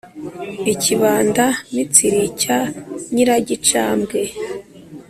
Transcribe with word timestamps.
i 0.73 0.75
kibanda-mitsiri 0.81 2.21
cya 2.41 2.59
nyiragicambwe 3.13 4.19